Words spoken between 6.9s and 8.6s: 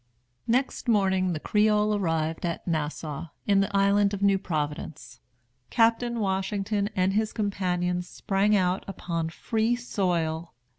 and his companions sprang